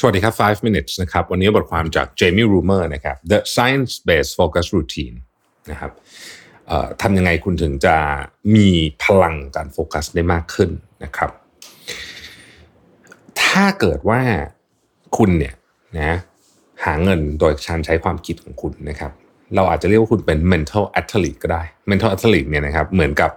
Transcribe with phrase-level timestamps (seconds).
[0.00, 5.16] สวัสดีครับ 5 minutes นะครับ วันนี้บทความจาก Jamie Rumer นะครับ The Science Based Focus Routine
[5.70, 5.92] นะครับ
[7.02, 7.96] ทำยังไงคุณถึงจะ
[8.56, 8.68] มี
[9.02, 10.70] พลังการโฟกัสได้มากขึ้น
[11.04, 11.30] นะครับ
[13.42, 14.20] ถ้าเกิดว่า
[15.16, 15.54] คุณเนี่ย
[15.98, 16.18] นะ
[16.84, 19.12] หาเงินโดยการใช้ความคิดของคุณนะครับ
[19.54, 23.30] เราอาจจะเรียกว่าคุณเป็น mental athlete ก็ได้ mental athlete เนี่ยนะครับ เหมือนกับ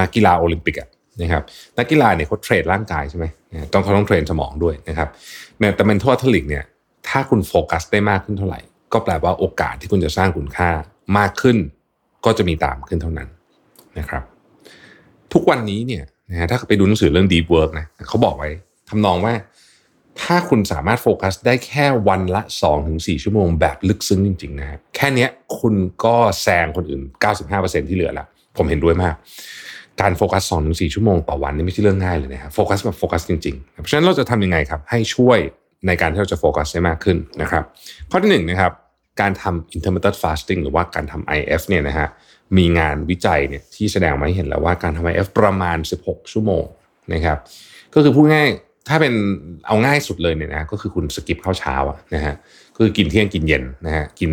[0.00, 0.88] นักกีฬาโอลิมปิกอะ
[1.20, 1.42] นะครับ
[1.78, 3.26] นักกีฬาเนี่ยเขาเทรดร่างกายใช่ไหม
[3.72, 5.08] ต้องเขาต้องเทรนสมองด้วยนะครับ
[5.76, 6.64] แต่ mental athlete เนี่ย
[7.08, 8.60] ถ้าคุณโฟกัสได้มากขึ้นเท่าไหร่
[8.92, 10.70] ก็แปลว่าโอกาสที่คุณจะสร้างคุณค่า
[11.18, 11.56] มากขึ้น
[12.24, 13.28] ก็จะมีตามขึ้นเท่านั้น
[13.98, 14.22] นะครับ
[15.32, 18.50] ทุกวันนี้เนี่ยนะฮะถ้าไปดูหนังสือเรื่อง deep work นะเขาบอกไว้
[18.88, 19.34] ทำนองว่า
[20.22, 22.42] ถ้าคุณสามารถโฟกัสได้แค่วันละ
[22.82, 25.26] 2-4 ชั่วโมงแบบลึกซึ้งจริงๆนะแค่นี้
[25.58, 25.74] คุณ
[26.04, 27.02] ก็แซงคนอื่น
[27.44, 29.14] 95%ที่เหลือแล้วผมเห็นด้วยมาก
[30.00, 35.38] การโฟกัส2-4ชั่วโมงต่อวันนี่ไม่ใช่เรื่องง่ายเลยนะครับโฟกัสแบบโฟกัสจริงๆ เพราะฉะนั้นเราจะทำยังไงครับ ให้ช่วย
[35.86, 37.64] ในการที่เราจะโฟกัสได้มากขึ้นนะครับ
[38.10, 38.72] ข้อที่หนึ่งนะครับ
[39.20, 42.08] การทำ intermittent fasting หรือว่าการทำ IF เนี่ยนะฮะ
[42.56, 46.64] มีงานวิจัยเนี่ยที่แสดงมาให้เห็นแล้วว่าการทำ IF ประมาณ 16 ชั่วโมง
[47.12, 47.38] นะครับ
[47.94, 48.48] ก็คือพูดง่าย
[48.88, 49.14] ถ้าเป็น
[49.66, 52.34] เอาง่ายสุดเลยเนี่ยนะก็คือคุณสกิปข้าวเช้าอะนะฮะ
[52.76, 54.32] คือกินเที่ยงกินเย็นนะฮะกิน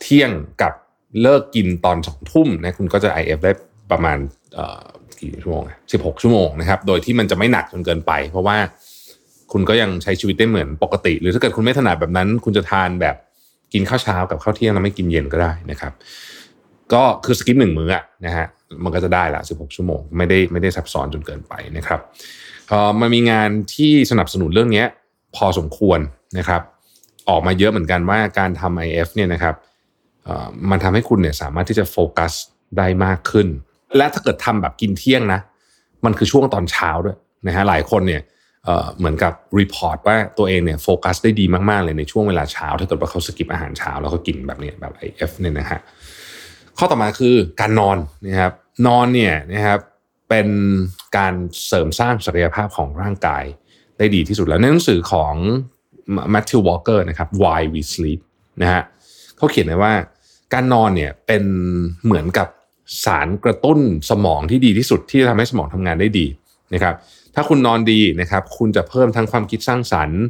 [0.00, 0.30] เที่ยง
[0.62, 0.72] กับ
[1.22, 3.52] เลิกกินตอนสองทุ่มนะคุณก็จะ IF ได้
[3.90, 4.18] ประมาณ
[5.20, 8.56] กี่ชั่วโมงสิบหกชั่วโมงนะครับ โดยที่มันจะไม่หนักจนเกินไป เพราะว่า
[9.52, 13.16] คุณก็ยังใช้ชีวิตได้เหมือนปกติ หรือถ้าเกิดคุณไม่ถนัดแบบนั้น คุณจะทานแบบ
[13.72, 15.92] กินข้าวเช้ากับข้าวเที่ยงแล้วไม่กินเย็นก็ได้นะครับ
[16.92, 17.90] ก็คือ skip หนึ่งมื้อ
[18.26, 18.46] นะฮะ
[18.84, 22.00] มันก็จะได้ละ 16 ชั่วโมง ไม่ได้ไม่ได้ซับซ้อนจนเกินไปนะครับ
[23.00, 24.84] มันมีงานที่สนับสนุนเรื่องนี้
[25.36, 26.00] พอสมควร
[26.38, 26.62] นะครับ
[27.28, 29.54] ออกมาเยอะเหมือนกันว่าการทำ IF เนี่ยนะครับ
[30.70, 32.32] มันทำให้คุณเนี่ยสามารถที่จะโฟกัส
[32.78, 33.48] ได้มากขึ้น
[33.96, 35.40] และถ้าเกิดทำแบบกินเที่ยงนะ
[36.04, 37.16] มันคือช่วงตอนเช้าด้วย
[37.46, 38.22] นะฮะหลายคนเนี่ย
[38.98, 45.80] เหมือนกับ report ว่าตัวเองเนี่ยโฟกัสได้ดีมาก ๆ เลยในช่วงเวลาเช้า ถ้าเกิดว่าเขา skip อาหารเช้า แล้วเขากินแบบนี้แบบ IF เนี่ยนะฮะ
[46.78, 48.52] ข้อต่อมาคือการนอนนะครับ
[48.86, 49.80] นอนเนี่ยนะครับ
[50.28, 50.48] เป็น
[51.16, 51.34] การ
[51.66, 53.44] เสริมสร้างศักยภาพของร่างกาย
[53.98, 55.34] ได้ดีที่สุดแล้วในหนังสือของ
[56.34, 58.20] Matthew Walker นะครับ Why We Sleep
[58.62, 58.82] นะฮะ
[59.36, 59.92] เขาเขียนไว้ว่า
[60.52, 61.42] การนอนเนี่ยเป็น
[62.04, 62.48] เหมือนกับ
[63.04, 63.78] สารกระตุ้น
[64.10, 66.26] สมองที่ดีที่สุดที่จะทำให้สมองทำงานได้ดี
[66.74, 66.94] นะครับ
[67.34, 70.22] ถ้าคุณนอนดีนะครับ คุณจะเพิ่มทั้งความคิดสร้างสรรค์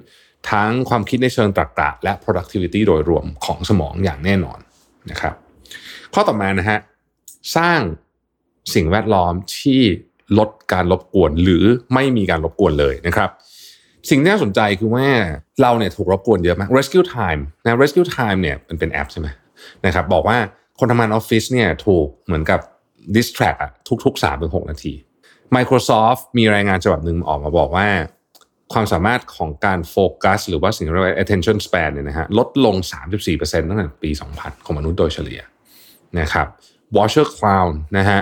[0.51, 4.59] ทั้งความคิดในเชิงตรรกะและ productivity โดยรวมของสมองอย่างแน่นอน
[5.11, 5.35] นะครับ
[6.15, 6.79] ข้อต่อมานะฮะ
[7.57, 7.81] สร้าง
[8.75, 9.81] สิ่งแวดล้อมที่
[10.39, 13.31] ลดการรบกวนหรือไม่มีการรบกวนเลยนะครับ
[14.11, 15.07] สิ่งที่น่าสนใจคือว่า
[15.61, 19.29] เราเนี่ยถูกรบกวนเยอะมาก rescue time นะ rescue time เนี่ยมันเป็นแอปใช่ไหม
[19.87, 20.39] นะครับบอกว่า
[20.79, 22.61] คนทำงานออฟฟิศเนี่ยถูกเหมือนกับ
[23.17, 23.71] distract อะ
[24.05, 24.95] ทุกๆ3าถึงหนาที
[25.57, 27.89] Microsoft มีรายงานฉบับหนึ่งออกมาบอกว่า
[28.73, 32.77] ความสามารถของการโฟกัสหรือว่าสิ่งที่เรียกว่า attention span เนี่ยนะฮะลดลง
[33.23, 35.41] 34%ตั้งแต่ปี 2000 ของมนุษย์โดยเฉลี่ย
[36.21, 36.47] นะครับ
[36.97, 38.21] Washer Clown นะฮะ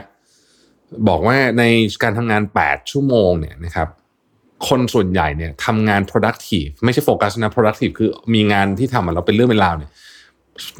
[1.09, 1.65] บอกว่าใน
[2.03, 3.89] การทำงาน 8 ชั่วโมงเนี่ยนะครับ
[4.69, 9.91] คนส่วนใหญ่เนี่ยทำงาน productive ไม่ใช่โฟกัสนะ productive คือมีงานที่ทำแล้วเป็นเรื่องเป็นราวเนี่ย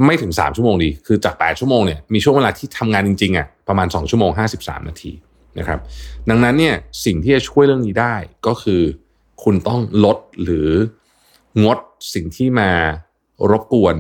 [0.07, 4.31] ไม่ถึง 3 ชั่วโมงดี คือจาก 8 ชั่วโมงเนี่ยมีช่วงเวลาที่ทำงานจริงๆอะประมาณ 2 ชั่วโมง
[4.61, 5.13] 53 นาที
[5.59, 5.79] นะครับ
[6.31, 6.75] ดังนั้นเนี่ย
[7.05, 8.15] สิ่งที่จะช่วยเรื่องนี้ได้
[8.47, 8.83] ก็คือ
[9.45, 10.69] คุณต้องลดหรือ
[11.65, 11.79] งด
[12.15, 12.71] สิ่งที่มา
[13.51, 13.97] รบกวน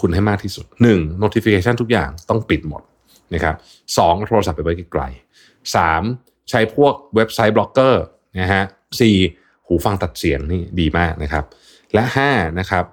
[0.00, 1.22] คุณให้มากที่สุด 1.
[1.22, 2.82] notification ทุกอย่างต้องปิดหมด
[3.34, 3.54] นะครับ
[3.98, 6.02] สองโทรศัพท์ไปไว้ไกลๆสาม
[6.50, 8.02] ใช้พวก website blocker
[8.40, 8.64] นะฮะ
[9.00, 9.16] สี่
[9.66, 11.44] หูฟังตัดเสียงนี่ดีมากนะครับ
[11.94, 12.84] และห้านะครับ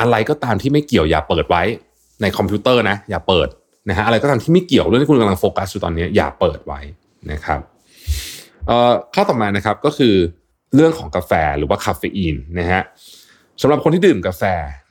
[0.00, 1.62] อะไรก็ตามที่ไม่เกี่ยวอย่าเปิดไว้
[2.22, 3.48] ในคอมพิวเตอร์นะอย่าเปิด
[3.88, 6.80] นะฮะอะไรก็ตามที่ไม่เกี่ยวเรื่องที่คุณกำลังโฟกัสอยู่ตอนนี้อย่าเปิดไว้
[7.32, 7.60] นะครับ
[8.66, 10.14] เอ่อข้อต่อมานะครับก็คือ
[10.74, 12.82] เรื่องของกาแฟหรือว่าคาเฟอีนนะฮะ
[13.60, 14.42] สำหรับคนที่ดื่มกาแฟ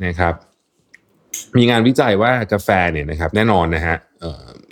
[0.05, 0.33] นะครับ
[1.57, 3.95] มีงานวิจัยว่ากาแฟเนี่ยนะครับแน่นอนนะฮะ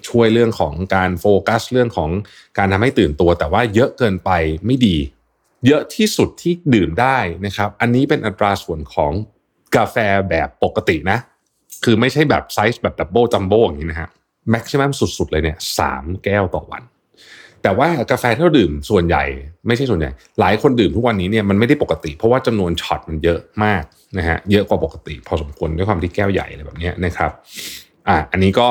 [0.07, 2.09] ช่วยเรื่องของการโฟกัสเรื่องของ
[2.57, 4.31] การทำให้ตื่นตัว แต่ว่าเยอะเกินไป
[4.65, 4.97] ไม่ดี
[5.65, 9.11] เยอะที่สุดที่ดื่มได้นะครับ อันนี้เป็นอัตราส่วนของ
[9.75, 9.97] กาแฟ
[10.29, 11.19] แบบปกตินะ
[11.83, 14.09] คือไม่ใช่แบบไซส์แบบ double jumbo อย่างนี้นะฮะ
[14.51, 16.83] maximum สุดๆเลยเนี่ยสามแก้วต่อวัน
[17.63, 19.23] แต่ว่ากาแฟที่เราดื่มส่วนใหญ่
[19.67, 20.09] ไม่ใช่ส่วนใหญ่
[20.39, 23.83] หลายคนดื่มทุกวันนี้เนี่ยมันไม่ได้ปกติ เพราะว่าจำนวนช็อตมันเยอะมาก
[24.17, 27.31] นะฮะเยอะกว่าปกติ พอสมควรด้วยความที่แก้วใหญ่อะไรแบบนี้นะครับ
[28.07, 28.67] อะอันนี้ก็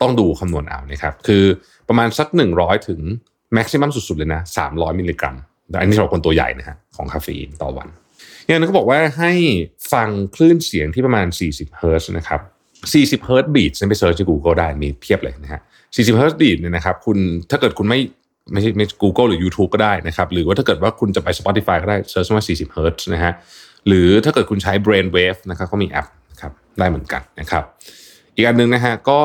[0.00, 1.44] ต้องดูคำนวณเอานะครับ คือ
[1.88, 3.00] ประมาณสัก 100 ถึง
[3.54, 5.34] maximum สุดๆเลยนะ300 มิลลิกรัม
[5.70, 7.88] อันนี้สำหรับคนตัวใหญ่นะฮะของคาเฟอีนต่อวัน
[8.44, 9.32] อย่างนั้นเขาบอกว่าให้
[9.92, 12.40] ฟังคลื่นเสียงที่ประมาณ 40 เฮิร์ตซ์นะครับ
[12.92, 15.60] 40 เฮิร์ตซ์ beat ไป search ที่ Google ได้มีเพียบเลยนะฮะ
[15.90, 17.18] 40 เฮิร์ตซ์ beat เนี่ยนะครับคุณ
[17.50, 18.00] ถ้าเกิดคุณไม่
[18.52, 23.32] ไม่ใช่ไม่ Google หรือ YouTube ก็ได้นะครับ หรือว่าถ้าเกิดว่าคุณจะไป Spotify ก็ได้ search ว่า 40 เฮิร์ตซ์นะฮะ
[23.88, 27.64] หรือถ้าเกิดคุณใช้ Brain Wave นะครับก็มีแอปนะครับได้เหมือนกันนะครับ
[28.34, 29.20] อีกอันหนึ่งนะฮะก็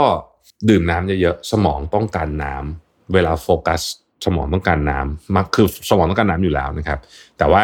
[0.70, 3.82] ดื่มน้ำเยอะๆ สมองต้องการน้ำเวลาโฟกัส
[4.26, 7.00] สมองต้องการน้ำมากคือสมองต้องการน้ำอยู่แล้วนะครับ
[7.38, 7.64] แต่ว่า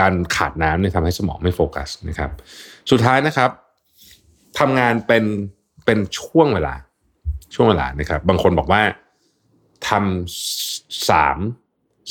[0.00, 2.30] การขาดน้ำเนี่ยทำให้สมองไม่โฟกัสนะครับ
[2.90, 3.50] สุดท้ายนะครับ
[4.58, 5.24] ทำงานเป็น
[5.84, 6.74] เป็นช่วงเวลา
[7.54, 8.82] ช่วงเวลานะครับ บางคนบอกว่า
[9.88, 11.38] ทำสาม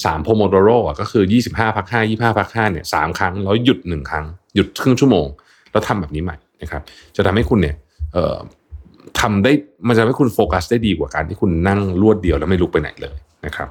[0.03, 5.27] สาม pomodoro อะก็คือยี่สิบห้าพักห้ายี่ห้าพักห้าเนี่ยสามครั้งแล้วหยุดหนึ่งครั้ง หยุดครึ่งชั่วโมง
[5.71, 6.81] แล้วทำแบบนี้ใหม่นะครับ
[7.15, 7.75] จะทำให้คุณเนี่ย
[8.13, 8.37] เอ่อ
[9.19, 9.51] ทำได้
[9.87, 13.15] มันจะทำให้คุณโฟกัสได้ดีกว่าการที่คุณนั่งรวดเดียวแล้วไม่ลุกไปไหนเลย
[13.45, 13.69] นะครับ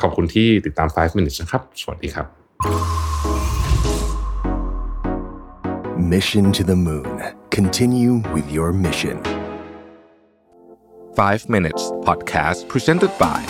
[0.00, 2.26] ขอบคุณที่ติดตาม 5 minutes นะครับ สวัสดีครับ
[6.12, 7.16] Mission to the Moon.
[7.58, 9.16] Continue with your mission.
[11.16, 13.40] 5 minutes podcast presented by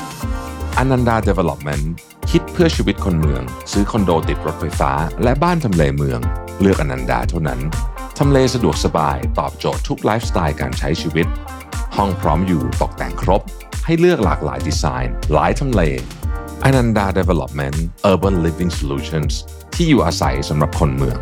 [0.83, 1.85] Ananda Development
[2.31, 3.43] คิดเพื่อชีวิตคนเมือง
[3.73, 4.93] ซื้อคอนโดติดรถไฟฟ้า
[5.23, 6.21] และบ้านทำเลเมือง
[6.61, 7.61] เลือกอนันดาเท่านั้น
[8.19, 11.27] ทำเลสะดวกสบาย ตอบโจทย์ทุกไลฟ์สไตล์การใช้ชีวิต
[11.97, 13.43] ห้องพร้อมอยู่ตกแต่งครบ
[13.85, 15.83] ให้เลือกหลากหลายดีไซน์ หลายทำเล
[16.69, 19.33] Ananda Development Urban Living Solutions
[19.75, 21.19] ที่อยู่อาศัยสำหรับคนเมือง